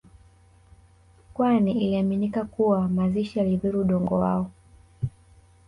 kwani 1.33 1.71
iliaminika 1.71 2.45
kuwa 2.45 2.89
mazishi 2.89 3.39
yalidhuru 3.39 3.81
Udongo 3.81 4.15
wao 4.15 4.51